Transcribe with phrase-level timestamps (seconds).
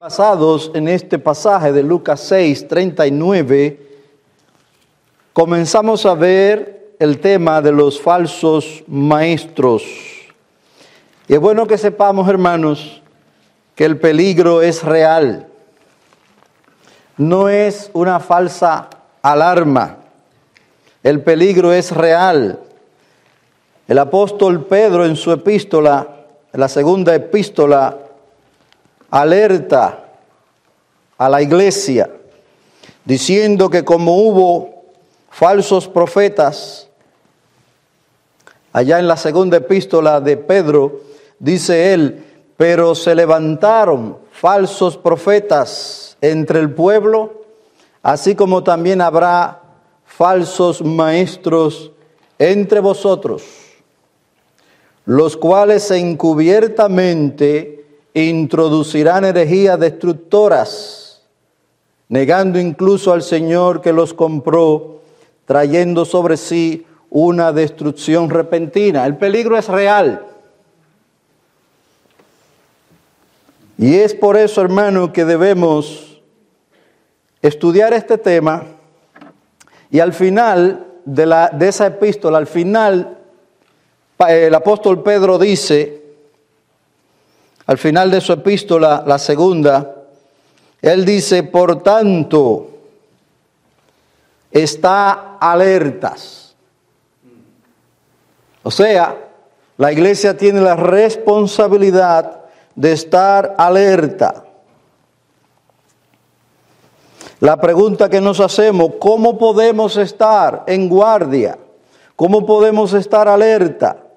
[0.00, 3.80] Basados en este pasaje de Lucas 6, 39,
[5.32, 9.82] comenzamos a ver el tema de los falsos maestros.
[11.26, 13.02] Y es bueno que sepamos, hermanos,
[13.74, 15.48] que el peligro es real.
[17.16, 18.90] No es una falsa
[19.20, 19.96] alarma.
[21.02, 22.60] El peligro es real.
[23.88, 26.06] El apóstol Pedro en su epístola,
[26.52, 27.98] en la segunda epístola,
[29.10, 30.04] alerta
[31.16, 32.10] a la iglesia,
[33.04, 34.84] diciendo que como hubo
[35.30, 36.88] falsos profetas,
[38.72, 41.00] allá en la segunda epístola de Pedro,
[41.38, 42.24] dice él,
[42.56, 47.42] pero se levantaron falsos profetas entre el pueblo,
[48.02, 49.62] así como también habrá
[50.04, 51.92] falsos maestros
[52.38, 53.42] entre vosotros,
[55.04, 57.77] los cuales encubiertamente
[58.14, 61.22] introducirán herejías destructoras,
[62.08, 65.00] negando incluso al Señor que los compró,
[65.44, 69.06] trayendo sobre sí una destrucción repentina.
[69.06, 70.24] El peligro es real.
[73.76, 76.20] Y es por eso, hermano, que debemos
[77.40, 78.64] estudiar este tema
[79.90, 83.18] y al final de, de esa epístola, al final,
[84.28, 86.07] el apóstol Pedro dice,
[87.68, 89.94] al final de su epístola, la segunda,
[90.80, 92.66] él dice, por tanto,
[94.50, 96.56] está alertas.
[98.62, 99.14] O sea,
[99.76, 102.40] la iglesia tiene la responsabilidad
[102.74, 104.44] de estar alerta.
[107.40, 111.58] La pregunta que nos hacemos, ¿cómo podemos estar en guardia?
[112.16, 114.07] ¿Cómo podemos estar alerta?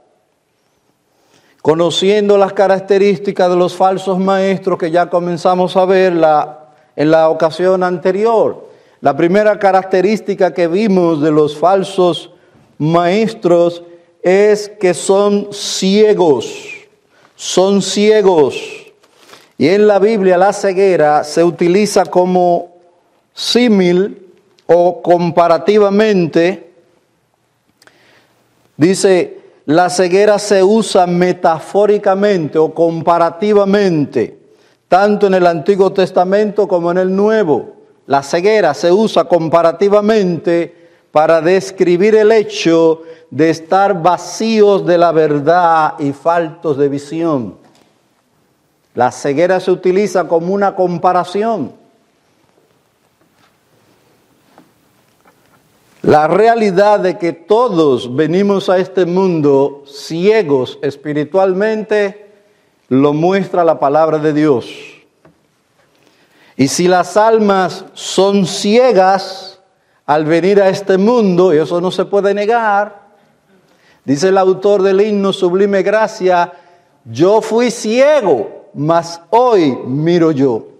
[1.62, 7.84] Conociendo las características de los falsos maestros que ya comenzamos a ver en la ocasión
[7.84, 8.70] anterior.
[9.02, 12.32] La primera característica que vimos de los falsos
[12.78, 13.84] maestros
[14.22, 16.54] es que son ciegos,
[17.36, 18.56] son ciegos.
[19.58, 22.76] Y en la Biblia la ceguera se utiliza como
[23.34, 24.28] símil
[24.66, 26.72] o comparativamente.
[28.78, 34.40] Dice, la ceguera se usa metafóricamente o comparativamente,
[34.88, 37.76] tanto en el Antiguo Testamento como en el Nuevo.
[38.08, 45.94] La ceguera se usa comparativamente para describir el hecho de estar vacíos de la verdad
[46.00, 47.56] y faltos de visión.
[48.96, 51.81] La ceguera se utiliza como una comparación.
[56.02, 62.32] La realidad de que todos venimos a este mundo ciegos espiritualmente
[62.90, 64.68] lo muestra la palabra de Dios.
[66.58, 69.62] Y si las almas son ciegas
[70.08, 73.10] al venir a este mundo, y eso no se puede negar,
[74.04, 76.52] dice el autor del himno Sublime Gracia,
[77.06, 80.71] yo fui ciego, mas hoy miro yo.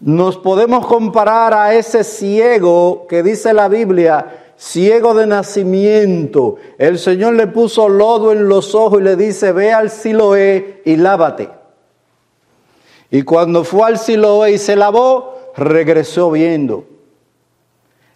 [0.00, 6.56] Nos podemos comparar a ese ciego que dice la Biblia, ciego de nacimiento.
[6.78, 10.96] El Señor le puso lodo en los ojos y le dice, ve al Siloé y
[10.96, 11.50] lávate.
[13.10, 16.84] Y cuando fue al Siloé y se lavó, regresó viendo.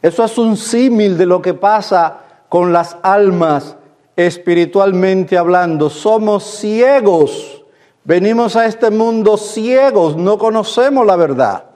[0.00, 2.18] Eso es un símil de lo que pasa
[2.48, 3.76] con las almas
[4.14, 5.90] espiritualmente hablando.
[5.90, 7.64] Somos ciegos.
[8.04, 11.71] Venimos a este mundo ciegos, no conocemos la verdad.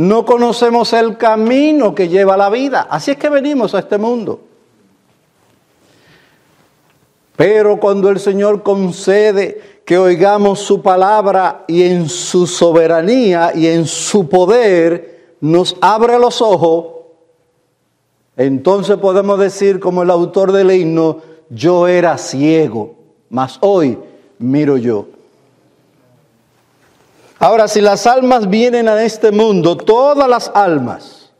[0.00, 2.86] No conocemos el camino que lleva la vida.
[2.88, 4.40] Así es que venimos a este mundo.
[7.36, 13.84] Pero cuando el Señor concede que oigamos su palabra y en su soberanía y en
[13.84, 16.86] su poder nos abre los ojos,
[18.38, 21.18] entonces podemos decir como el autor del himno,
[21.50, 22.94] yo era ciego,
[23.28, 23.98] mas hoy
[24.38, 25.19] miro yo.
[27.42, 31.30] Ahora, si las almas vienen a este mundo, todas las almas,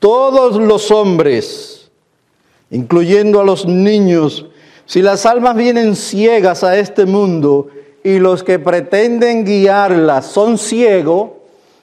[0.00, 1.88] todos los hombres,
[2.68, 4.46] incluyendo a los niños,
[4.86, 7.68] si las almas vienen ciegas a este mundo
[8.02, 11.30] y los que pretenden guiarlas son ciegos,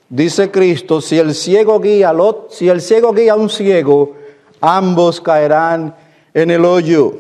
[0.10, 2.14] dice Cristo, si el ciego guía
[2.50, 4.18] si el ciego guía a un ciego,
[4.60, 5.96] ambos caerán
[6.34, 7.14] en el hoyo.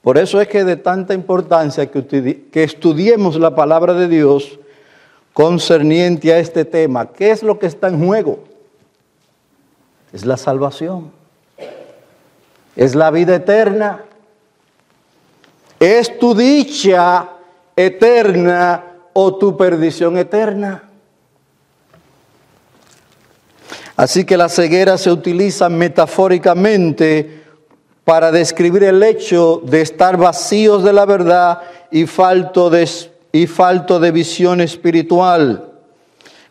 [0.00, 4.60] Por eso es que de tanta importancia que estudiemos la palabra de Dios
[5.36, 7.12] concerniente a este tema.
[7.12, 8.38] ¿Qué es lo que está en juego?
[10.10, 11.12] Es la salvación.
[12.74, 14.02] Es la vida eterna.
[15.78, 17.28] Es tu dicha
[17.76, 20.84] eterna o tu perdición eterna.
[23.94, 27.42] Así que la ceguera se utiliza metafóricamente
[28.04, 31.60] para describir el hecho de estar vacíos de la verdad
[31.90, 32.88] y falto de,
[33.36, 35.70] y falto de visión espiritual.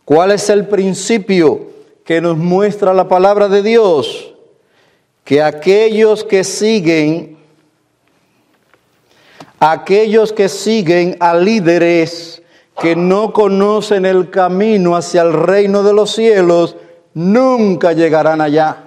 [0.03, 1.67] ¿Cuál es el principio
[2.03, 4.35] que nos muestra la palabra de Dios?
[5.23, 7.37] Que aquellos que siguen,
[9.59, 12.43] aquellos que siguen a líderes
[12.79, 16.75] que no conocen el camino hacia el reino de los cielos,
[17.15, 18.84] nunca llegarán allá.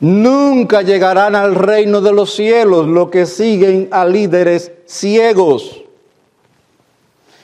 [0.00, 5.82] Nunca llegarán al reino de los cielos los que siguen a líderes ciegos.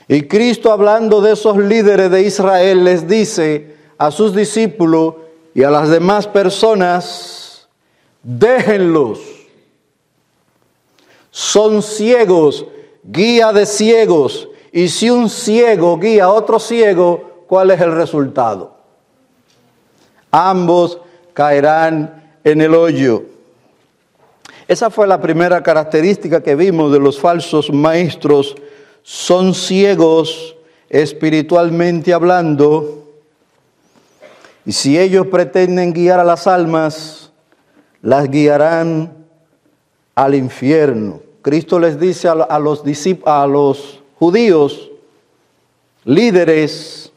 [0.07, 5.15] Y Cristo hablando de esos líderes de Israel les dice a sus discípulos
[5.55, 7.69] y a las demás personas,
[8.23, 9.21] déjenlos.
[11.31, 12.67] Son ciegos,
[13.03, 14.49] guía de ciegos.
[14.71, 18.77] Y si un ciego guía a otro ciego, ¿cuál es el resultado?
[20.31, 20.99] Ambos
[21.33, 23.25] caerán en el hoyo.
[24.69, 28.55] Esa fue la primera característica que vimos de los falsos maestros.
[29.03, 30.57] Son ciegos
[30.89, 33.05] espiritualmente hablando.
[34.65, 37.33] Y si ellos pretenden guiar a las almas,
[38.01, 39.27] las guiarán
[40.15, 41.21] al infierno.
[41.43, 42.83] Cristo les dice a los,
[43.27, 44.91] a los judíos,
[46.05, 47.13] líderes,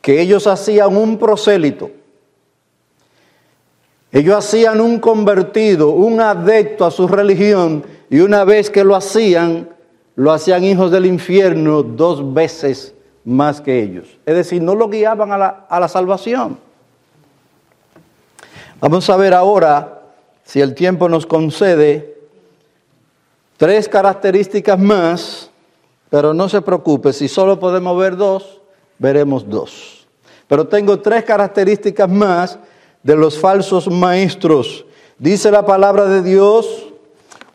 [0.00, 1.90] que ellos hacían un prosélito.
[4.14, 9.68] Ellos hacían un convertido, un adepto a su religión, y una vez que lo hacían,
[10.14, 12.94] lo hacían hijos del infierno dos veces
[13.24, 14.06] más que ellos.
[14.24, 16.56] Es decir, no lo guiaban a la, a la salvación.
[18.80, 20.02] Vamos a ver ahora,
[20.44, 22.16] si el tiempo nos concede,
[23.56, 25.50] tres características más,
[26.08, 28.60] pero no se preocupe, si solo podemos ver dos,
[28.96, 30.06] veremos dos.
[30.46, 32.60] Pero tengo tres características más
[33.04, 34.84] de los falsos maestros.
[35.18, 36.86] Dice la palabra de Dios,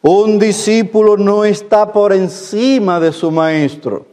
[0.02, 4.06] un discípulo no está por encima de su maestro,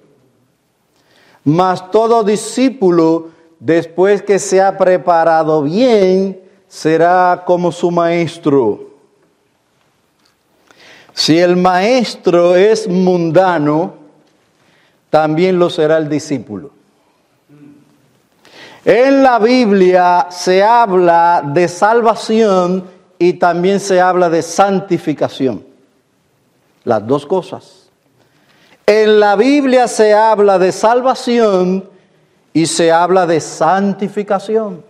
[1.45, 3.29] mas todo discípulo,
[3.61, 8.91] después que se ha preparado bien, será como su maestro.
[11.15, 13.95] Si el maestro es mundano,
[15.09, 16.76] también lo será el discípulo.
[18.87, 22.85] En la Biblia se habla de salvación
[23.19, 25.67] y también se habla de santificación.
[26.85, 27.89] Las dos cosas.
[28.87, 31.91] En la Biblia se habla de salvación
[32.53, 34.85] y se habla de santificación.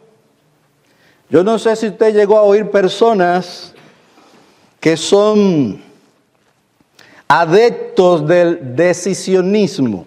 [1.30, 3.72] Yo no sé si usted llegó a oír personas
[4.78, 5.82] que son
[7.26, 10.06] adeptos del decisionismo.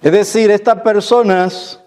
[0.00, 1.80] Es decir, estas personas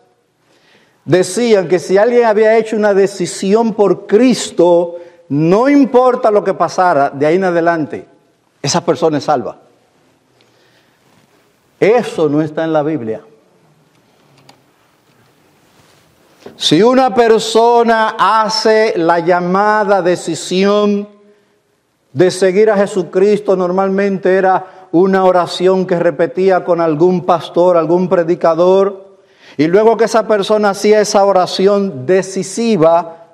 [1.08, 4.98] decían que si alguien había hecho una decisión por Cristo,
[5.30, 8.06] no importa lo que pasara de ahí en adelante,
[8.62, 9.58] esa persona es salva.
[11.80, 13.22] Eso no está en la Biblia.
[16.58, 21.08] Si una persona hace la llamada decisión
[22.12, 29.07] de seguir a Jesucristo, normalmente era una oración que repetía con algún pastor, algún predicador,
[29.58, 33.26] y luego que esa persona hacía esa oración decisiva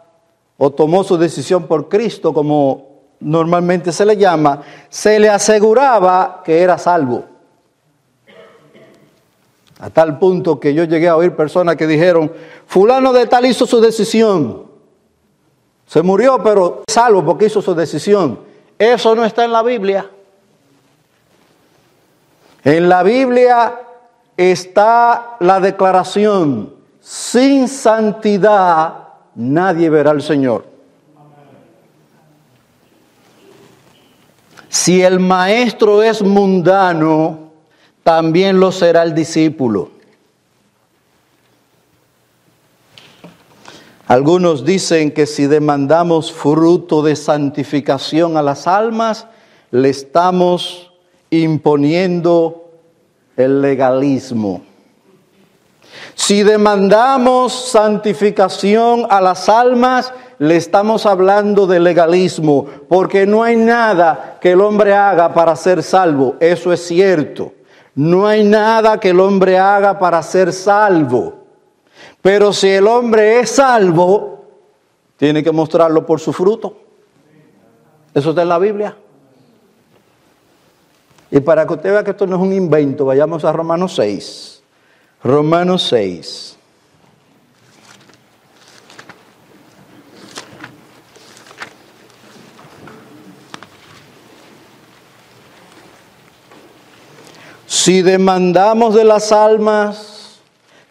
[0.58, 6.62] o tomó su decisión por Cristo, como normalmente se le llama, se le aseguraba que
[6.62, 7.26] era salvo.
[9.80, 12.32] A tal punto que yo llegué a oír personas que dijeron,
[12.68, 14.64] fulano de tal hizo su decisión.
[15.86, 18.40] Se murió, pero salvo porque hizo su decisión.
[18.80, 20.10] Eso no está en la Biblia.
[22.64, 23.78] En la Biblia
[24.38, 30.66] está la declaración, sin santidad nadie verá al Señor.
[34.70, 37.52] Si el maestro es mundano,
[38.04, 39.92] también lo será el discípulo.
[44.08, 49.28] Algunos dicen que si demandamos fruto de santificación a las almas,
[49.72, 50.92] le estamos
[51.30, 52.63] imponiendo
[53.38, 54.62] el legalismo.
[56.16, 64.38] Si demandamos santificación a las almas, le estamos hablando de legalismo, porque no hay nada
[64.40, 66.36] que el hombre haga para ser salvo.
[66.40, 67.54] Eso es cierto.
[67.96, 71.34] No hay nada que el hombre haga para ser salvo.
[72.22, 74.46] Pero si el hombre es salvo,
[75.18, 76.78] tiene que mostrarlo por su fruto.
[78.14, 78.96] Eso está en la Biblia.
[81.34, 84.62] Y para que usted vea que esto no es un invento, vayamos a Romanos 6.
[85.24, 86.58] Romanos 6.
[97.66, 100.40] Si demandamos de las almas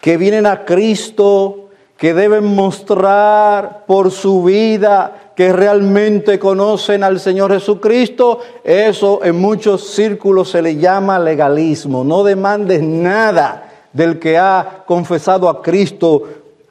[0.01, 7.53] que vienen a Cristo, que deben mostrar por su vida que realmente conocen al Señor
[7.53, 12.05] Jesucristo, eso en muchos círculos se le llama legalismo.
[12.05, 16.29] No demandes nada del que ha confesado a Cristo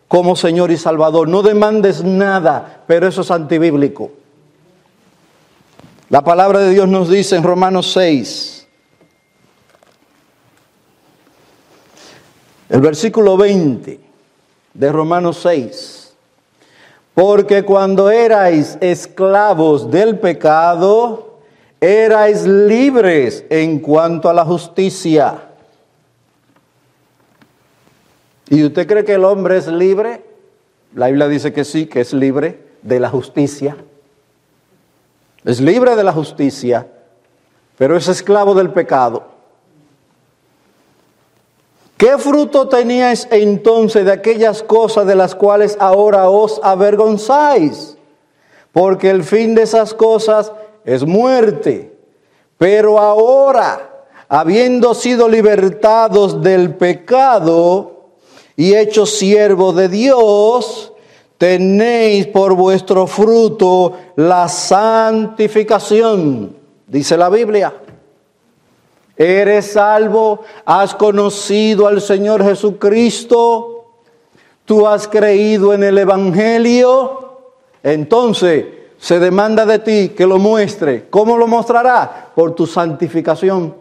[0.08, 1.28] como Señor y Salvador.
[1.28, 4.12] No demandes nada, pero eso es antibíblico.
[6.10, 8.68] La palabra de Dios nos dice en Romanos 6,
[12.70, 14.00] el versículo 20
[14.74, 16.01] de Romanos 6.
[17.14, 21.40] Porque cuando erais esclavos del pecado,
[21.80, 25.50] erais libres en cuanto a la justicia.
[28.50, 30.24] ¿Y usted cree que el hombre es libre?
[30.94, 33.76] La Biblia dice que sí, que es libre de la justicia.
[35.44, 36.88] Es libre de la justicia,
[37.78, 39.31] pero es esclavo del pecado.
[42.02, 47.96] ¿Qué fruto teníais entonces de aquellas cosas de las cuales ahora os avergonzáis?
[48.72, 50.52] Porque el fin de esas cosas
[50.84, 51.96] es muerte.
[52.58, 58.08] Pero ahora, habiendo sido libertados del pecado
[58.56, 60.94] y hechos siervos de Dios,
[61.38, 67.72] tenéis por vuestro fruto la santificación, dice la Biblia.
[69.22, 73.86] Eres salvo, has conocido al Señor Jesucristo,
[74.66, 77.38] tú has creído en el Evangelio,
[77.84, 78.66] entonces
[78.98, 81.08] se demanda de ti que lo muestre.
[81.12, 82.32] ¿Cómo lo mostrará?
[82.34, 83.76] Por tu santificación.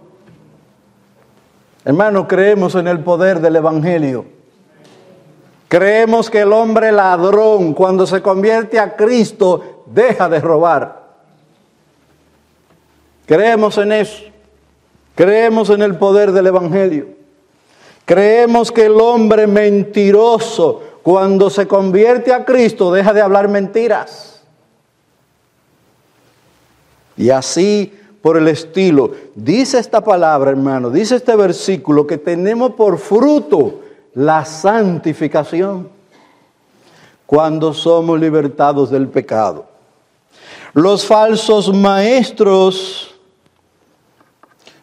[1.87, 4.27] Hermano, creemos en el poder del Evangelio.
[5.69, 11.01] Creemos que el hombre ladrón, cuando se convierte a Cristo, deja de robar.
[13.25, 14.30] Creemos en eso.
[15.15, 17.09] Creemos en el poder del Evangelio.
[18.05, 24.43] Creemos que el hombre mentiroso, cuando se convierte a Cristo, deja de hablar mentiras.
[27.17, 29.13] Y así por el estilo.
[29.35, 33.81] Dice esta palabra, hermano, dice este versículo que tenemos por fruto
[34.15, 35.89] la santificación
[37.27, 39.67] cuando somos libertados del pecado.
[40.73, 43.10] Los falsos maestros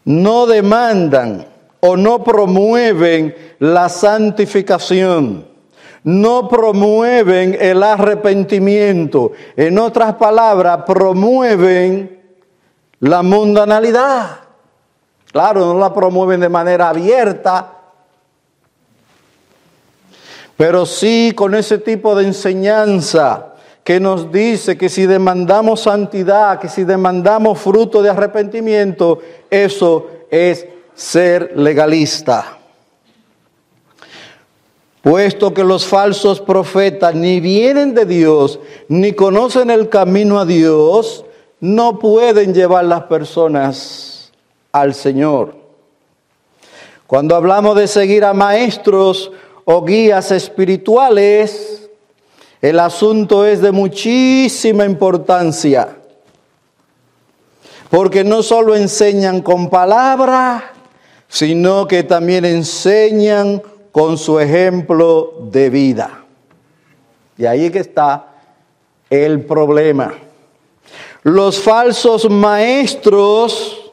[0.07, 1.45] no demandan
[1.81, 5.45] o no promueven la santificación,
[6.05, 9.33] no promueven el arrepentimiento.
[9.57, 12.21] En otras palabras, promueven
[13.01, 14.39] la mundanalidad.
[15.33, 17.73] Claro, no la promueven de manera abierta,
[20.55, 23.55] pero sí con ese tipo de enseñanza
[23.87, 30.67] que nos dice que si demandamos santidad, que si demandamos fruto de arrepentimiento, eso es
[30.93, 32.57] ser legalista.
[35.01, 41.23] Puesto que los falsos profetas ni vienen de Dios, ni conocen el camino a Dios,
[41.61, 44.33] no pueden llevar las personas
[44.73, 45.55] al Señor.
[47.07, 49.31] Cuando hablamos de seguir a maestros
[49.63, 51.76] o guías espirituales,
[52.61, 55.95] el asunto es de muchísima importancia,
[57.89, 60.73] porque no solo enseñan con palabra,
[61.27, 63.61] sino que también enseñan
[63.91, 66.25] con su ejemplo de vida.
[67.37, 68.27] Y ahí que está
[69.09, 70.13] el problema.
[71.23, 73.91] Los falsos maestros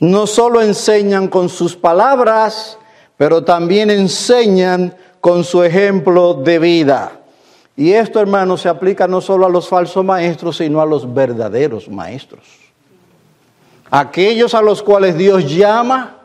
[0.00, 2.78] no solo enseñan con sus palabras,
[3.16, 7.12] pero también enseñan con su ejemplo de vida.
[7.76, 11.88] Y esto, hermano, se aplica no solo a los falsos maestros, sino a los verdaderos
[11.88, 12.44] maestros.
[13.90, 16.16] Aquellos a los cuales Dios llama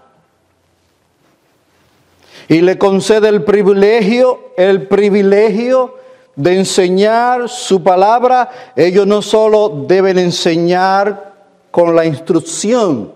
[2.48, 5.96] y le concede el privilegio, el privilegio
[6.36, 11.34] de enseñar su palabra, ellos no solo deben enseñar
[11.72, 13.14] con la instrucción,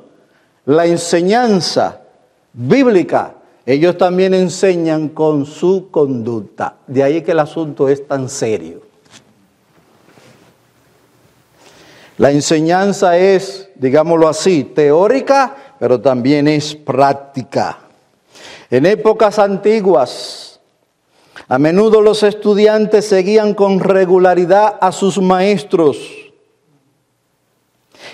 [0.65, 2.01] la enseñanza
[2.53, 3.36] bíblica,
[3.71, 6.77] ellos también enseñan con su conducta.
[6.88, 8.81] De ahí que el asunto es tan serio.
[12.17, 17.77] La enseñanza es, digámoslo así, teórica, pero también es práctica.
[18.71, 20.59] En épocas antiguas,
[21.47, 26.28] a menudo los estudiantes seguían con regularidad a sus maestros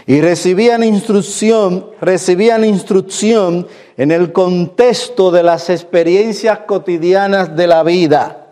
[0.07, 8.47] Y recibían instrucción, recibían instrucción en el contexto de las experiencias cotidianas de la vida.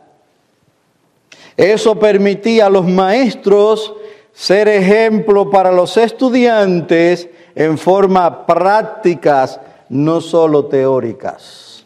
[1.58, 3.94] Eso permitía a los maestros
[4.34, 9.60] ser ejemplo para los estudiantes en forma prácticas,
[9.90, 11.86] no solo teóricas.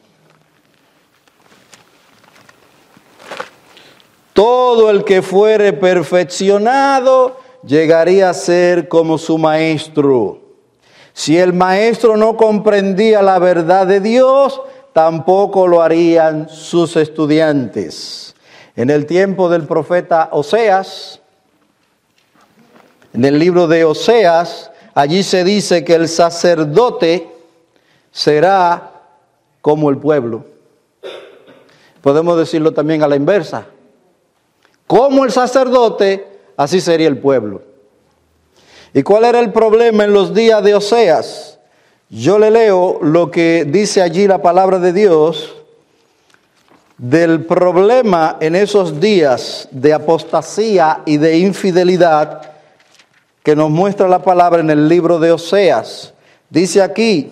[4.32, 10.40] Todo el que fuere perfeccionado llegaría a ser como su maestro.
[11.14, 14.62] Si el maestro no comprendía la verdad de Dios,
[14.94, 18.36] tampoco lo harían sus estudiantes.
[18.76, 21.20] En el tiempo del profeta Oseas,
[23.14, 27.28] en el libro de Oseas, allí se dice que el sacerdote
[28.12, 28.92] será
[29.62, 30.46] como el pueblo.
[32.02, 33.66] Podemos decirlo también a la inversa.
[34.86, 36.27] Como el sacerdote,
[36.58, 37.62] así sería el pueblo.
[38.94, 41.60] ¿Y cuál era el problema en los días de Oseas?
[42.10, 45.54] Yo le leo lo que dice allí la palabra de Dios
[46.98, 52.42] del problema en esos días de apostasía y de infidelidad
[53.44, 56.14] que nos muestra la palabra en el libro de Oseas.
[56.50, 57.32] Dice aquí,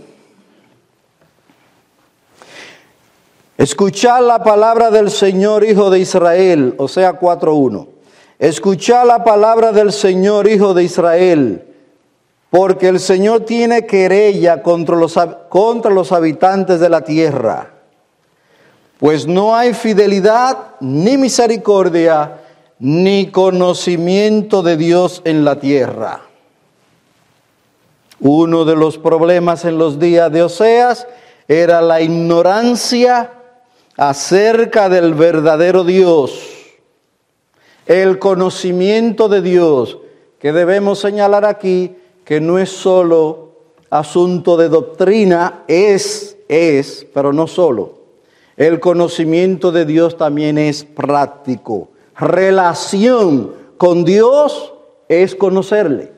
[3.58, 7.94] escuchad la palabra del Señor Hijo de Israel, Osea 4.1.
[8.39, 11.65] Escuchad la palabra del Señor, Hijo de Israel,
[12.49, 17.71] porque el Señor tiene querella contra los, contra los habitantes de la tierra,
[18.99, 22.41] pues no hay fidelidad ni misericordia
[22.79, 26.21] ni conocimiento de Dios en la tierra.
[28.19, 31.07] Uno de los problemas en los días de Oseas
[31.47, 33.31] era la ignorancia
[33.95, 36.54] acerca del verdadero Dios
[37.85, 39.99] el conocimiento de Dios,
[40.39, 43.51] que debemos señalar aquí que no es solo
[43.89, 48.00] asunto de doctrina, es, es, pero no solo.
[48.57, 51.89] El conocimiento de Dios también es práctico.
[52.17, 54.74] Relación con Dios
[55.07, 56.13] es conocerle.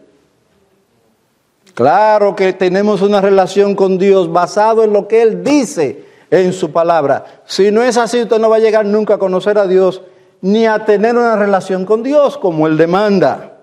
[1.74, 6.72] Claro que tenemos una relación con Dios basado en lo que Él dice en su
[6.72, 7.44] palabra.
[7.46, 10.02] Si no es así, usted no va a llegar nunca a conocer a Dios
[10.42, 13.54] ni a tener una relación con Dios como Él demanda.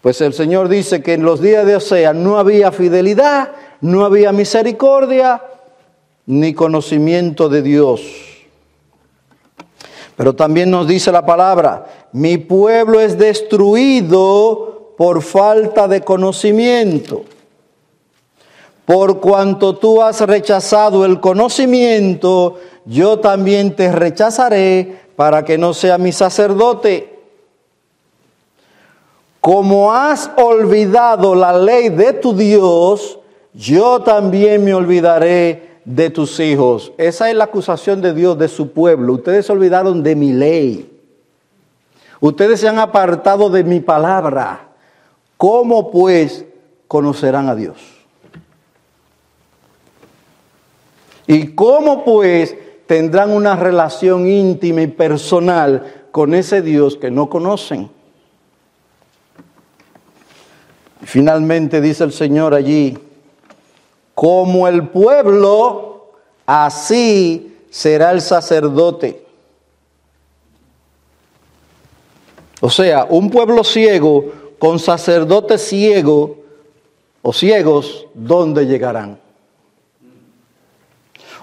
[0.00, 4.32] Pues el Señor dice que en los días de Osea no había fidelidad, no había
[4.32, 5.42] misericordia,
[6.26, 8.02] ni conocimiento de Dios.
[10.16, 17.24] Pero también nos dice la palabra, mi pueblo es destruido por falta de conocimiento.
[18.84, 25.98] Por cuanto tú has rechazado el conocimiento, yo también te rechazaré para que no sea
[25.98, 27.18] mi sacerdote.
[29.40, 33.18] Como has olvidado la ley de tu Dios,
[33.52, 36.92] yo también me olvidaré de tus hijos.
[36.96, 39.14] Esa es la acusación de Dios de su pueblo.
[39.14, 40.90] Ustedes se olvidaron de mi ley.
[42.20, 44.68] Ustedes se han apartado de mi palabra.
[45.36, 46.44] ¿Cómo pues
[46.88, 47.76] conocerán a Dios?
[51.26, 57.90] ¿Y cómo pues tendrán una relación íntima y personal con ese Dios que no conocen.
[61.02, 62.98] Finalmente dice el Señor allí,
[64.14, 66.12] como el pueblo,
[66.46, 69.26] así será el sacerdote.
[72.60, 76.38] O sea, un pueblo ciego con sacerdote ciego
[77.20, 79.23] o ciegos, ¿dónde llegarán?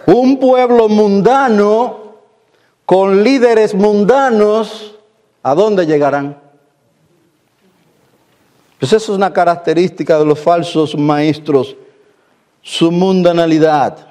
[0.07, 2.01] Un pueblo mundano
[2.85, 4.95] con líderes mundanos,
[5.43, 6.39] ¿a dónde llegarán?
[8.79, 11.75] Pues eso es una característica de los falsos maestros,
[12.61, 14.07] su mundanalidad.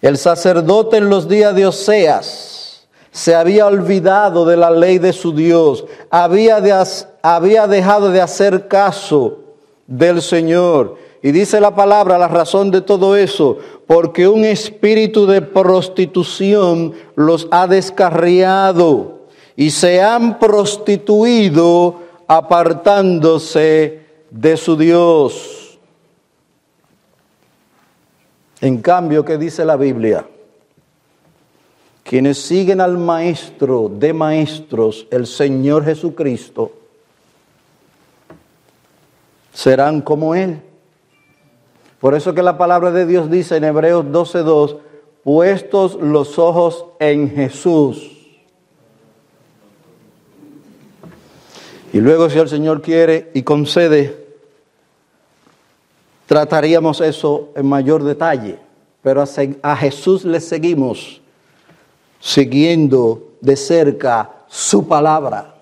[0.00, 5.32] El sacerdote en los días de Oseas se había olvidado de la ley de su
[5.32, 6.62] Dios, había,
[7.22, 9.40] había dejado de hacer caso
[9.86, 15.40] del Señor y dice la palabra, la razón de todo eso, porque un espíritu de
[15.40, 19.20] prostitución los ha descarriado
[19.54, 25.78] y se han prostituido apartándose de su Dios.
[28.60, 30.26] En cambio, ¿qué dice la Biblia?
[32.02, 36.72] Quienes siguen al Maestro de Maestros, el Señor Jesucristo,
[39.52, 40.60] serán como Él
[42.02, 44.76] por eso que la palabra de Dios dice en Hebreos 12:2,
[45.22, 48.10] puestos los ojos en Jesús.
[51.92, 54.26] Y luego si el Señor quiere y concede,
[56.26, 58.58] trataríamos eso en mayor detalle.
[59.00, 59.22] Pero
[59.62, 61.20] a, Jesús le seguimos
[62.18, 65.54] siguiendo de cerca su palabra.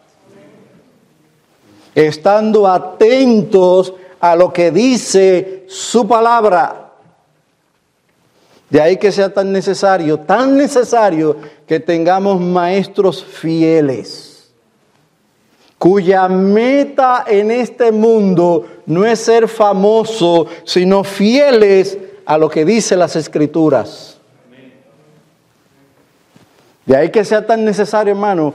[1.94, 6.92] Estando atentos a lo que dice su palabra.
[8.68, 14.30] De ahí que sea tan necesario, tan necesario que tengamos maestros fieles
[15.80, 22.96] cuya meta en este mundo no es ser famoso, sino fieles a lo que dice
[22.96, 24.18] las escrituras.
[26.84, 28.52] De ahí que sea tan necesario, hermano,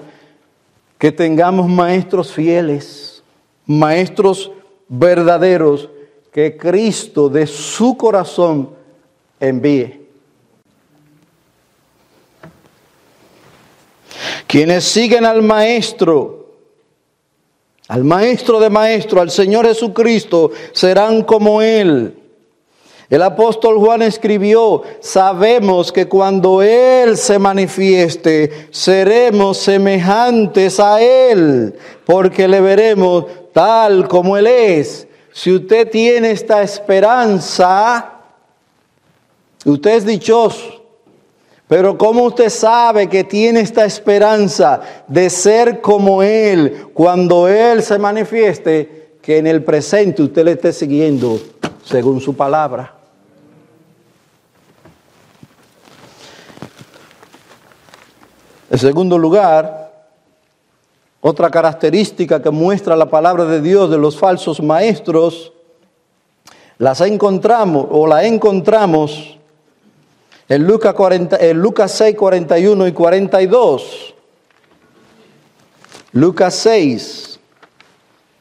[1.00, 3.24] que tengamos maestros fieles,
[3.66, 4.52] maestros
[4.88, 5.90] verdaderos,
[6.32, 8.70] que Cristo de su corazón
[9.40, 10.06] envíe.
[14.48, 16.46] Quienes siguen al Maestro,
[17.88, 22.18] al Maestro de Maestro, al Señor Jesucristo, serán como Él.
[23.10, 32.48] El apóstol Juan escribió, sabemos que cuando Él se manifieste, seremos semejantes a Él, porque
[32.48, 35.08] le veremos tal como Él es.
[35.32, 38.16] Si usted tiene esta esperanza,
[39.64, 40.84] usted es dichoso.
[41.66, 47.98] Pero ¿cómo usted sabe que tiene esta esperanza de ser como Él cuando Él se
[47.98, 51.40] manifieste, que en el presente usted le esté siguiendo
[51.86, 52.94] según su palabra?
[58.70, 59.85] En segundo lugar,
[61.28, 65.54] otra característica que muestra la palabra de Dios de los falsos maestros,
[66.78, 69.36] las encontramos o la encontramos
[70.48, 74.14] en Lucas, 40, en Lucas 6, 41 y 42.
[76.12, 77.40] Lucas 6,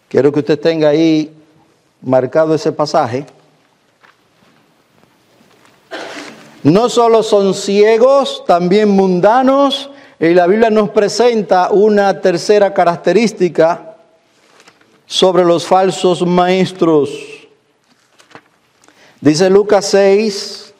[0.06, 1.34] quiero que usted tenga ahí
[2.02, 3.24] marcado ese pasaje.
[6.62, 9.88] No solo son ciegos, también mundanos,
[10.30, 13.96] y la Biblia nos presenta una tercera característica
[15.04, 17.10] sobre los falsos maestros.
[19.20, 20.74] Dice Lucas 6,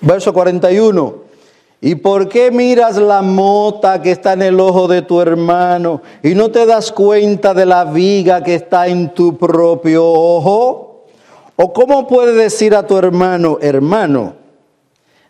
[0.00, 1.26] verso 41.
[1.82, 6.34] ¿Y por qué miras la mota que está en el ojo de tu hermano y
[6.34, 10.85] no te das cuenta de la viga que está en tu propio ojo?
[11.56, 14.34] ¿O cómo puede decir a tu hermano, hermano,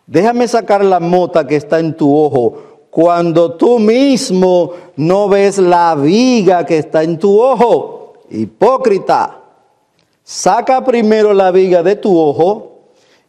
[0.05, 5.95] déjame sacar la mota que está en tu ojo, cuando tú mismo no ves la
[5.95, 8.13] viga que está en tu ojo?
[8.29, 9.39] Hipócrita,
[10.21, 12.79] saca primero la viga de tu ojo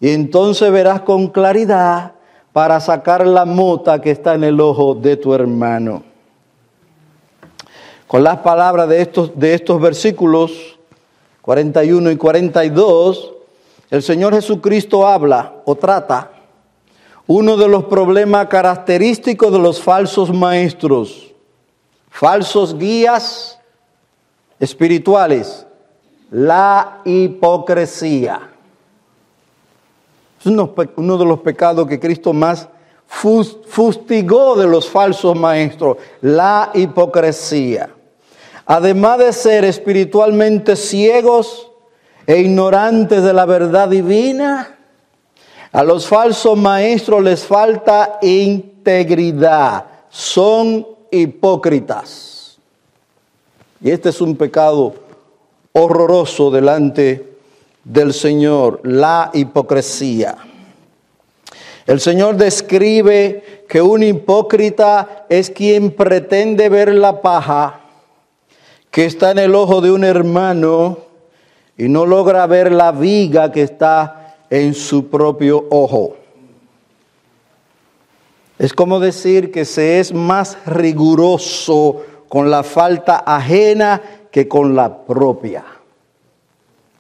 [0.01, 2.15] y entonces verás con claridad
[2.53, 6.03] para sacar la mota que está en el ojo de tu hermano.
[8.09, 10.78] Con las palabras de estos, de estos versículos,
[11.49, 13.33] 41 y 42,
[13.89, 16.31] el Señor Jesucristo habla o trata
[17.27, 21.33] uno de los problemas característicos de los falsos maestros,
[22.11, 23.59] falsos guías
[24.61, 25.67] espirituales,
[26.31, 28.51] la hipocresía.
[30.39, 30.75] Es uno,
[31.17, 32.69] de los pecados que Cristo más
[33.07, 37.89] fustigó de los falsos maestros, la hipocresía
[38.69, 41.71] además de ser espiritualmente ciegos
[42.27, 44.77] e ignorantes de la verdad divina,
[45.73, 52.59] a los falsos maestros les falta integridad, son hipócritas.
[53.81, 54.93] Y este es un pecado
[55.73, 57.39] horroroso delante
[57.85, 60.37] del Señor, la hipocresía.
[61.87, 67.88] El Señor describe que un hipócrita es quien pretende ver la paja
[68.91, 70.99] que está en el ojo de un hermano
[71.77, 76.17] y no logra ver la viga que está en su propio ojo.
[78.59, 85.05] Es como decir que se es más riguroso con la falta ajena que con la
[85.05, 85.65] propia.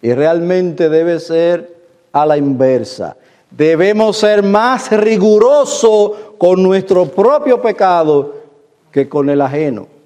[0.00, 1.76] Y realmente debe ser
[2.12, 3.16] a la inversa.
[3.50, 8.34] Debemos ser más rigurosos con nuestro propio pecado
[8.92, 9.97] que con el ajeno.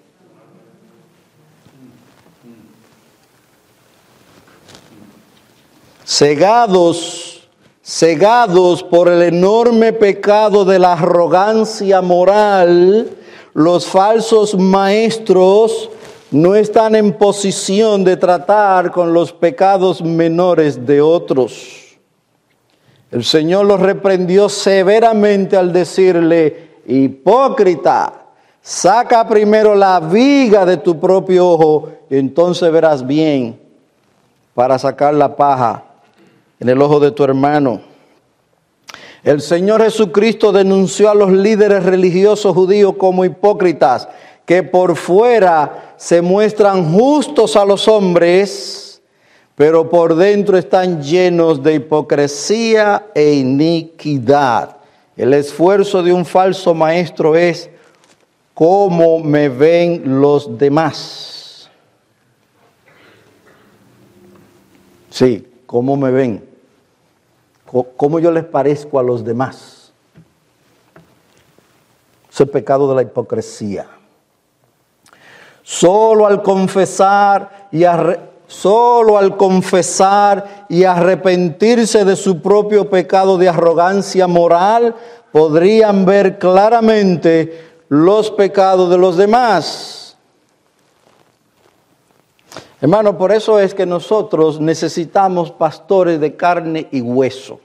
[6.05, 7.49] Cegados,
[7.83, 13.11] cegados por el enorme pecado de la arrogancia moral,
[13.55, 15.91] los falsos maestros
[16.31, 21.99] no están en posición de tratar con los pecados menores de otros.
[23.11, 28.25] El Señor los reprendió severamente al decirle, hipócrita,
[28.63, 33.61] saca primero la viga de tu propio ojo y entonces verás bien
[34.55, 35.92] para sacar la paja
[36.63, 37.81] en el ojo de tu hermano.
[39.25, 44.09] El Señor Jesucristo denunció a los líderes religiosos judíos como hipócritas,
[44.47, 49.03] que por fuera se muestran justos a los hombres,
[49.57, 54.77] pero por dentro están llenos de hipocresía e iniquidad.
[55.17, 57.69] El esfuerzo de un falso maestro es
[58.55, 61.69] cómo me ven los demás.
[65.11, 66.52] Sí, cómo me ven.
[67.97, 69.93] Cómo yo les parezco a los demás.
[72.31, 73.87] Es el pecado de la hipocresía.
[75.63, 77.85] Solo al confesar y
[78.47, 84.95] solo al confesar y arrepentirse de su propio pecado de arrogancia moral
[85.31, 90.02] podrían ver claramente los pecados de los demás.
[92.83, 97.61] Hermano, por eso es que nosotros necesitamos pastores de carne y hueso,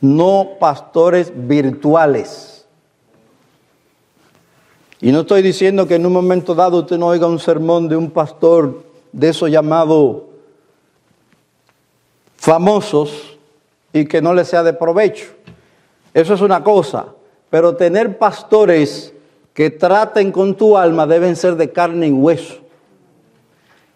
[0.00, 2.64] no pastores virtuales.
[5.00, 7.96] Y no estoy diciendo que en un momento dado usted no oiga un sermón de
[7.96, 10.22] un pastor de esos llamados
[12.36, 13.36] famosos
[13.92, 15.26] y que no le sea de provecho.
[16.14, 17.06] Eso es una cosa.
[17.50, 19.12] Pero tener pastores
[19.52, 22.63] que traten con tu alma deben ser de carne y hueso,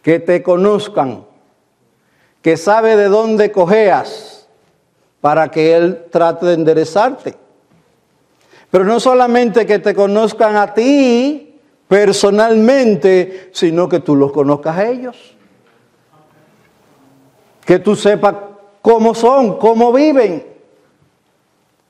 [0.02, 1.24] que te conozcan,
[2.42, 4.48] que sabe de dónde cojeas
[5.20, 7.34] para que Él trate de enderezarte.
[8.70, 11.58] Pero no solamente que te conozcan a ti
[11.88, 15.36] personalmente, sino que tú los conozcas a ellos.
[17.64, 18.34] Que tú sepas
[18.82, 20.46] cómo son, cómo viven.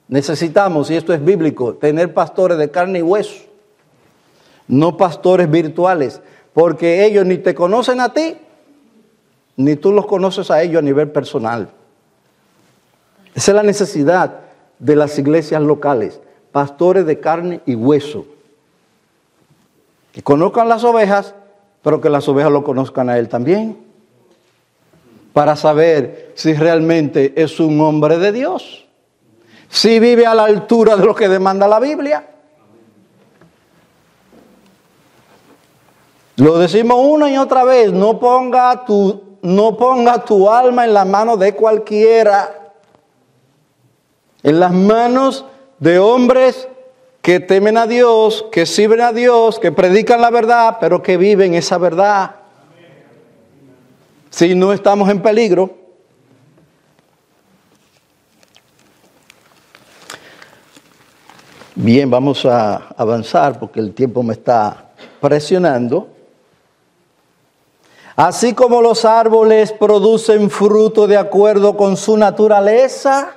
[0.09, 3.45] Necesitamos, y esto es bíblico, tener pastores de carne y hueso,
[4.67, 6.23] no pastores virtuales,
[6.59, 8.37] porque ellos ni te conocen a ti,
[9.55, 11.69] ni tú los conoces a ellos a nivel personal.
[13.33, 14.41] Esa es la necesidad
[14.81, 18.27] de las iglesias locales, pastores de carne y hueso,
[20.11, 21.37] que conozcan las ovejas,
[21.81, 23.79] pero que las ovejas lo conozcan a él también,
[25.33, 28.85] para saber si realmente es un hombre de Dios
[29.69, 32.27] si vive a la altura de lo que demanda la Biblia.
[36.39, 41.05] Lo decimos una y otra vez, no ponga tu, no ponga tu alma en las
[41.05, 42.75] manos de cualquiera,
[44.45, 45.45] en las manos
[45.81, 46.69] de hombres
[47.23, 51.55] que temen a Dios, que sirven a Dios, que predican la verdad, pero que viven
[51.55, 52.37] esa verdad.
[54.31, 55.77] Si no estamos en peligro,
[61.81, 66.18] Bien, vamos a avanzar porque el tiempo me está presionando.
[68.19, 73.37] Así como los árboles producen fruto de acuerdo con su naturaleza,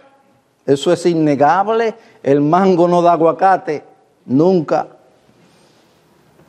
[0.65, 3.83] eso es innegable, el mango no da aguacate,
[4.25, 4.87] nunca.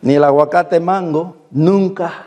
[0.01, 2.27] Ni el aguacate mango, nunca.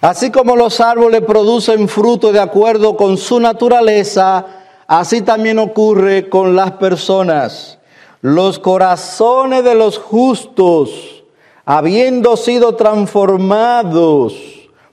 [0.00, 4.44] Así como los árboles producen fruto de acuerdo con su naturaleza,
[4.86, 7.78] Así también ocurre con las personas.
[8.20, 11.23] Los corazones de los justos,
[11.64, 14.34] habiendo sido transformados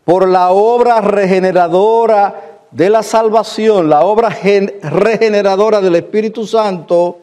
[0.06, 7.20] por la obra regeneradora de la salvación, la obra regeneradora del Espíritu Santo,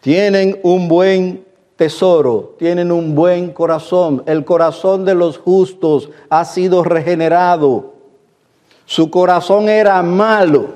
[0.00, 1.44] tienen un buen
[1.76, 4.22] tesoro, tienen un buen corazón.
[4.26, 7.94] El corazón de los justos ha sido regenerado.
[8.86, 10.74] Su corazón era malo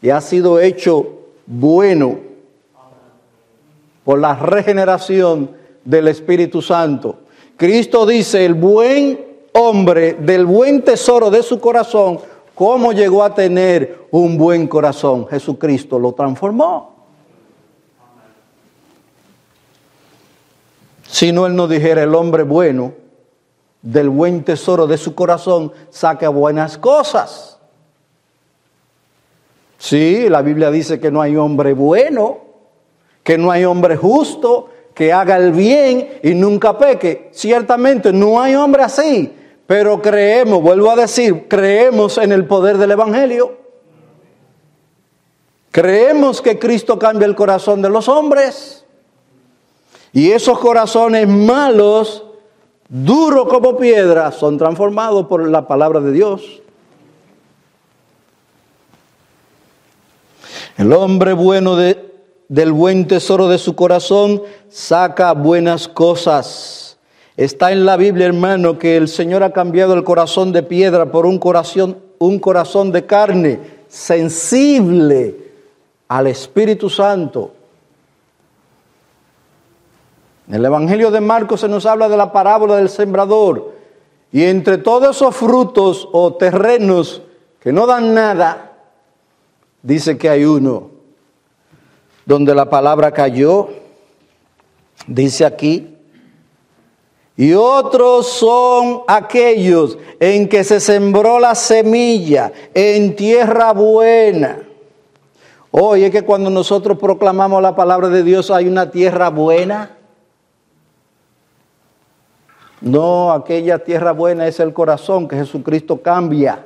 [0.00, 1.08] y ha sido hecho
[1.46, 2.18] bueno
[4.04, 7.20] por la regeneración del Espíritu Santo.
[7.56, 9.20] Cristo dice, el buen
[9.52, 12.18] hombre del buen tesoro de su corazón,
[12.54, 15.26] ¿cómo llegó a tener un buen corazón?
[15.28, 16.94] Jesucristo lo transformó.
[21.06, 22.92] Si no, Él nos dijera, el hombre bueno
[23.82, 27.58] del buen tesoro de su corazón saca buenas cosas.
[29.78, 32.38] Sí, la Biblia dice que no hay hombre bueno,
[33.22, 37.28] que no hay hombre justo, que haga el bien y nunca peque.
[37.32, 39.32] Ciertamente no hay hombre así,
[39.66, 43.58] pero creemos, vuelvo a decir, creemos en el poder del Evangelio.
[45.72, 48.84] Creemos que Cristo cambia el corazón de los hombres.
[50.12, 52.24] Y esos corazones malos,
[52.88, 56.62] duros como piedra, son transformados por la palabra de Dios.
[60.76, 62.03] El hombre bueno de,
[62.48, 66.98] del buen tesoro de su corazón saca buenas cosas.
[67.36, 71.26] Está en la Biblia, hermano, que el Señor ha cambiado el corazón de piedra por
[71.26, 75.36] un corazón, un corazón de carne, sensible
[76.06, 77.52] al Espíritu Santo.
[80.46, 83.72] En el Evangelio de Marcos se nos habla de la parábola del sembrador.
[84.30, 87.22] Y entre todos esos frutos o terrenos
[87.60, 88.72] que no dan nada,
[89.82, 90.93] dice que hay uno
[92.26, 93.68] donde la palabra cayó,
[95.06, 95.94] dice aquí,
[97.36, 104.60] y otros son aquellos en que se sembró la semilla en tierra buena.
[105.72, 109.96] Oye, es que cuando nosotros proclamamos la palabra de Dios hay una tierra buena.
[112.80, 116.64] No, aquella tierra buena es el corazón que Jesucristo cambia,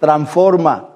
[0.00, 0.88] transforma.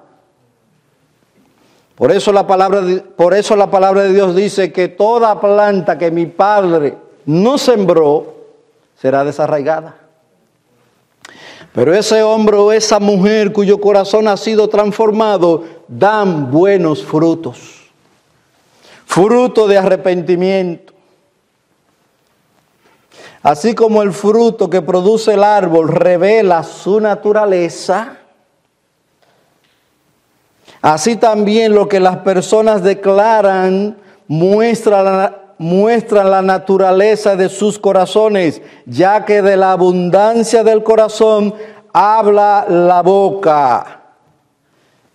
[1.95, 5.97] Por eso la palabra de, por eso la palabra de Dios dice que toda planta
[5.97, 8.35] que mi Padre no sembró
[8.99, 9.95] será desarraigada.
[11.73, 17.89] Pero ese hombre o esa mujer cuyo corazón ha sido transformado dan buenos frutos.
[19.05, 20.93] Fruto de arrepentimiento.
[23.43, 28.19] Así como el fruto que produce el árbol revela su naturaleza,
[30.85, 38.61] así también lo que las personas declaran muestra la, muestran la naturaleza de sus corazones,
[38.85, 41.55] ya que de la abundancia del corazón
[41.91, 44.01] habla la boca.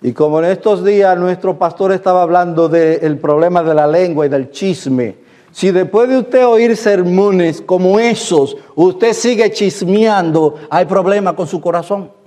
[0.03, 4.29] Y como en estos días nuestro pastor estaba hablando del problema de la lengua y
[4.29, 5.19] del chisme,
[5.53, 11.61] si después de usted oír sermones como esos, usted sigue chismeando, hay problema con su
[11.61, 12.20] corazón.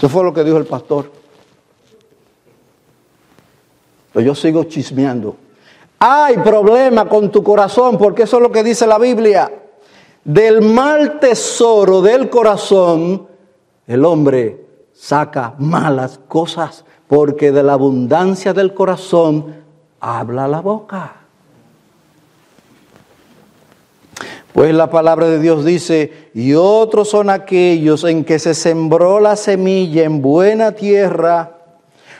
[0.00, 1.12] Eso fue lo que dijo el pastor.
[4.14, 5.36] Pero yo sigo chismeando.
[5.98, 9.52] Hay problema con tu corazón, porque eso es lo que dice la Biblia.
[10.24, 13.28] Del mal tesoro del corazón,
[13.86, 19.54] el hombre saca malas cosas, porque de la abundancia del corazón
[20.00, 21.19] habla la boca.
[24.52, 29.36] Pues la palabra de Dios dice, y otros son aquellos en que se sembró la
[29.36, 31.52] semilla en buena tierra,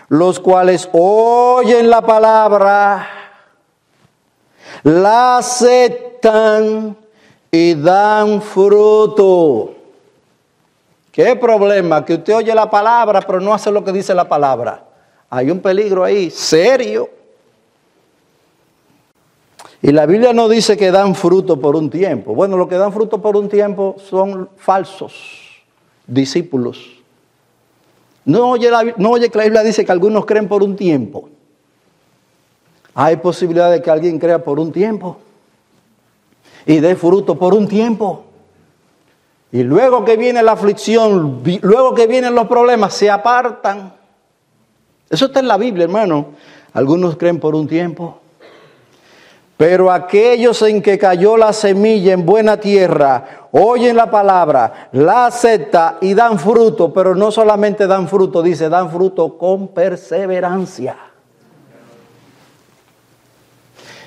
[0.09, 3.09] los cuales oyen la palabra,
[4.85, 6.97] la aceptan
[7.51, 9.75] y dan fruto.
[11.11, 12.05] ¿Qué problema?
[12.05, 14.85] Que usted oye la palabra, pero no hace lo que dice la palabra.
[15.29, 17.11] Hay un peligro ahí, serio.
[19.83, 22.35] Y la Biblia no dice que dan fruto por un tiempo.
[22.35, 25.63] Bueno, lo que dan fruto por un tiempo son falsos
[26.07, 27.01] discípulos.
[28.25, 31.31] No oye, la, no oye que la Biblia dice que algunos creen por un tiempo.
[32.95, 35.19] Hay posibilidad de que alguien crea por un tiempo
[36.67, 38.25] y dé fruto por un tiempo.
[39.53, 43.95] Y luego que viene la aflicción, luego que vienen los problemas, se apartan.
[45.09, 46.27] Eso está en la Biblia, hermano.
[46.73, 48.20] Algunos creen por un tiempo.
[49.61, 55.97] Pero aquellos en que cayó la semilla en buena tierra, oyen la palabra, la aceptan
[56.01, 60.97] y dan fruto, pero no solamente dan fruto, dice, dan fruto con perseverancia.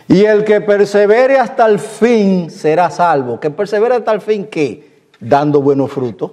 [0.08, 3.40] Y el que persevere hasta el fin será salvo.
[3.40, 5.04] ¿Que persevere hasta el fin qué?
[5.20, 6.32] Dando buenos frutos.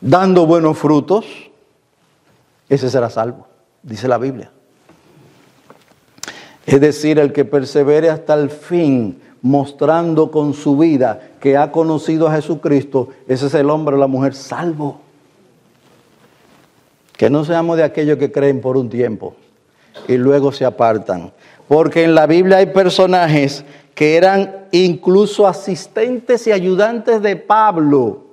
[0.00, 1.26] Dando buenos frutos.
[2.66, 3.46] Ese será salvo,
[3.82, 4.53] dice la Biblia.
[6.66, 12.26] Es decir, el que persevere hasta el fin, mostrando con su vida que ha conocido
[12.26, 15.00] a Jesucristo, ese es el hombre o la mujer salvo.
[17.16, 19.34] Que no seamos de aquellos que creen por un tiempo
[20.08, 21.32] y luego se apartan.
[21.68, 28.23] Porque en la Biblia hay personajes que eran incluso asistentes y ayudantes de Pablo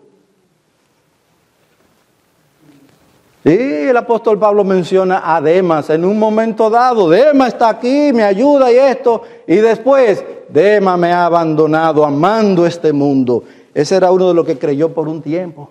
[3.43, 7.09] Y el apóstol Pablo menciona a Demas en un momento dado.
[7.09, 9.23] Demas está aquí, me ayuda y esto.
[9.47, 13.43] Y después, Demas me ha abandonado amando este mundo.
[13.73, 15.69] Ese era uno de los que creyó por un tiempo.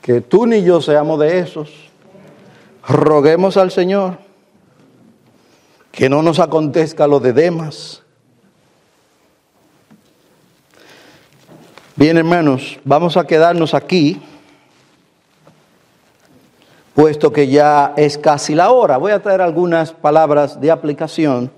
[0.00, 1.68] Que tú ni yo seamos de esos.
[2.86, 4.18] Roguemos al Señor
[5.90, 8.02] que no nos acontezca lo de Demas.
[11.96, 14.20] Bien, hermanos, vamos a quedarnos aquí
[16.96, 18.96] puesto que ya es casi la hora.
[18.96, 21.52] Voy a traer algunas palabras de aplicación.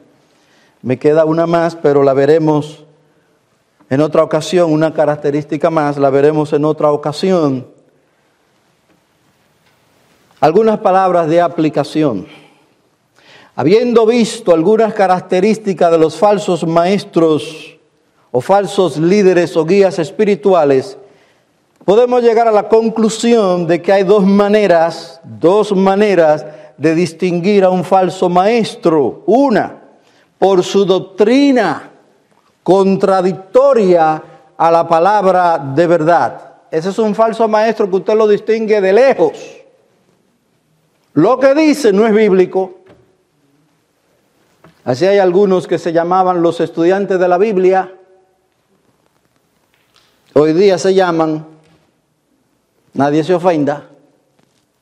[0.82, 2.84] Me queda una más, pero la veremos
[3.88, 7.68] en otra ocasión, una característica más, la veremos en otra ocasión.
[10.40, 12.26] Algunas palabras de aplicación.
[13.54, 17.78] Habiendo visto algunas características de los falsos maestros
[18.32, 20.98] o falsos líderes o guías espirituales,
[21.88, 26.44] podemos llegar a la conclusión de que hay dos maneras, dos maneras
[26.76, 29.22] de distinguir a un falso maestro.
[29.24, 29.74] Una,
[30.38, 31.90] por su doctrina
[32.62, 34.22] contradictoria
[34.54, 36.56] a la palabra de verdad.
[36.70, 39.32] Ese es un falso maestro que usted lo distingue de lejos.
[41.14, 42.80] Lo que dice no es bíblico.
[44.84, 47.94] Así hay algunos que se llamaban los estudiantes de la Biblia.
[50.34, 51.57] Hoy día se llaman,
[52.94, 53.88] nadie se ofenda,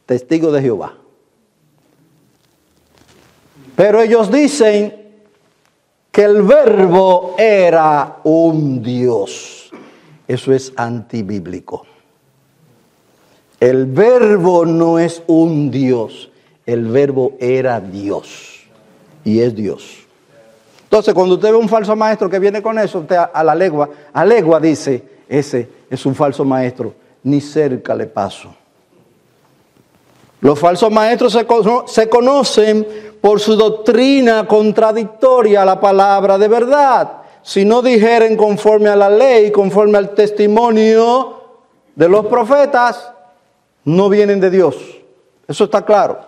[0.06, 0.94] testigos de Jehová.
[3.74, 5.06] Pero ellos dicen
[6.10, 9.70] que el verbo era un Dios.
[10.26, 11.84] Eso es antibíblico.
[13.60, 16.30] El verbo no es un Dios,
[16.66, 18.66] el verbo era Dios
[19.24, 20.06] y es Dios.
[20.84, 23.88] Entonces, cuando usted ve un falso maestro que viene con eso, usted a la legua,
[24.12, 26.94] a legua dice, ese es un falso maestro,
[27.26, 28.54] ni cerca le paso.
[30.40, 31.32] Los falsos maestros
[31.86, 32.86] se, conocen
[33.20, 37.22] por su doctrina contradictoria a la palabra de verdad.
[37.42, 41.40] Si no dijeren conforme a la ley, conforme al testimonio
[41.96, 43.10] de los profetas,
[43.84, 44.76] no vienen de Dios.
[45.48, 46.20] Eso está claro.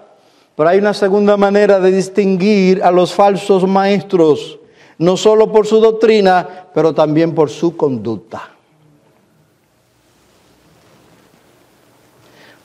[0.57, 4.59] Pero hay una segunda manera de distinguir a los falsos maestros,
[4.99, 8.58] no solo por su doctrina, pero también por su conducta.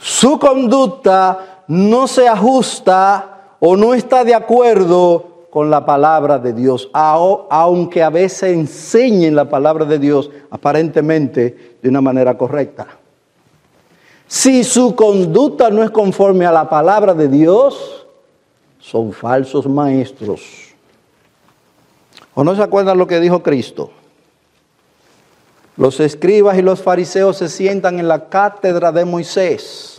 [0.04, 6.90] Su conducta no se ajusta o no está de acuerdo con la palabra de Dios,
[6.92, 12.86] aunque a veces enseñen la palabra de Dios aparentemente de una manera correcta.
[14.28, 18.06] Si su conducta no es conforme a la palabra de Dios,
[18.80, 20.42] son falsos maestros.
[22.34, 23.92] ¿O no se acuerdan lo que dijo Cristo?
[25.78, 29.93] Los escribas y los fariseos se sientan en la cátedra de Moisés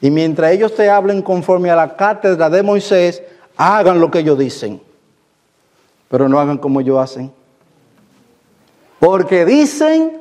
[0.00, 3.22] y mientras ellos te hablen conforme a la cátedra de Moisés,
[3.56, 4.80] hagan lo que ellos dicen.
[6.08, 7.32] Pero no hagan como ellos hacen.
[8.98, 10.20] Porque dicen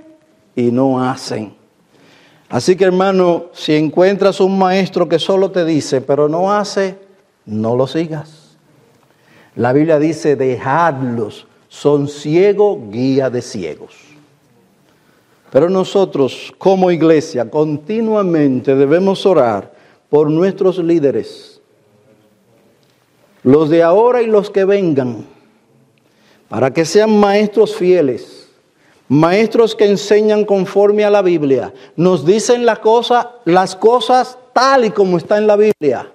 [0.56, 1.54] y no hacen.
[2.50, 6.98] Así que hermano, si encuentras un maestro que solo te dice, pero no hace,
[7.46, 8.58] no lo sigas.
[9.56, 14.05] La Biblia dice, dejadlos, son ciegos, guía de ciegos.
[15.56, 19.72] Pero nosotros como iglesia continuamente debemos orar
[20.10, 21.62] por nuestros líderes,
[23.42, 25.26] los de ahora y los que vengan,
[26.50, 28.50] para que sean maestros fieles,
[29.08, 34.90] maestros que enseñan conforme a la Biblia, nos dicen las cosas, las cosas tal y
[34.90, 36.12] como está en la Biblia,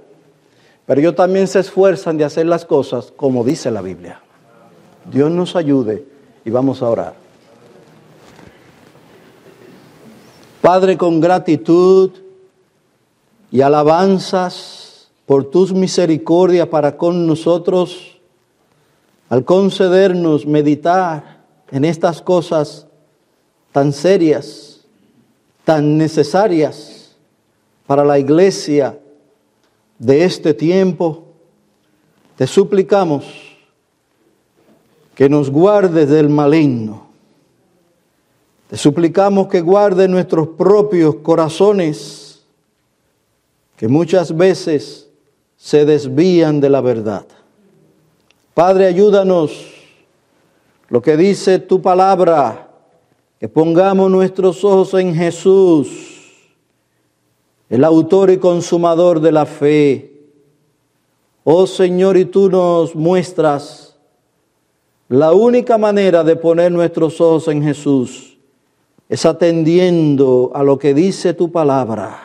[0.84, 4.20] pero ellos también se esfuerzan de hacer las cosas como dice la Biblia.
[5.10, 6.04] Dios nos ayude
[6.44, 7.29] y vamos a orar.
[10.60, 12.10] Padre, con gratitud
[13.50, 18.20] y alabanzas por tus misericordias para con nosotros,
[19.30, 21.40] al concedernos meditar
[21.70, 22.86] en estas cosas
[23.72, 24.80] tan serias,
[25.64, 27.16] tan necesarias
[27.86, 28.98] para la iglesia
[29.98, 31.24] de este tiempo,
[32.36, 33.24] te suplicamos
[35.14, 37.09] que nos guardes del maligno
[38.70, 42.44] te suplicamos que guarde nuestros propios corazones,
[43.76, 45.10] que muchas veces
[45.56, 47.26] se desvían de la verdad.
[48.54, 49.66] Padre, ayúdanos,
[50.88, 52.70] lo que dice tu palabra,
[53.40, 56.38] que pongamos nuestros ojos en Jesús,
[57.68, 60.12] el autor y consumador de la fe.
[61.42, 63.96] Oh Señor, y tú nos muestras
[65.08, 68.29] la única manera de poner nuestros ojos en Jesús
[69.10, 72.22] es atendiendo a lo que dice tu palabra.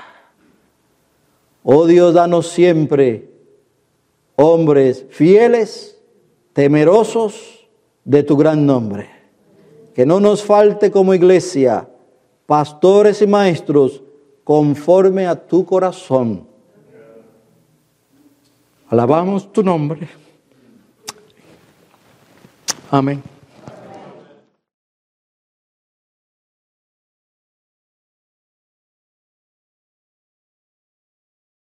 [1.64, 3.28] Oh Dios, danos siempre
[4.36, 6.00] hombres fieles,
[6.54, 7.68] temerosos
[8.04, 9.10] de tu gran nombre.
[9.96, 11.90] Que no nos falte como iglesia
[12.46, 14.04] pastores y maestros
[14.44, 16.48] conforme a tu corazón.
[18.90, 20.08] Alabamos tu nombre.
[22.92, 23.35] Amén.